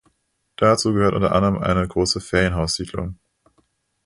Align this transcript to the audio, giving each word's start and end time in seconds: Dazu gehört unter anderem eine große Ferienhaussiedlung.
Dazu 0.55 0.93
gehört 0.93 1.13
unter 1.13 1.31
anderem 1.31 1.59
eine 1.59 1.87
große 1.87 2.21
Ferienhaussiedlung. 2.21 3.19